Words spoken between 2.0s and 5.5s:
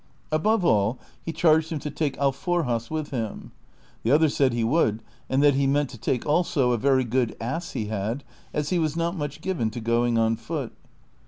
alforjas' with him. The other said he would, and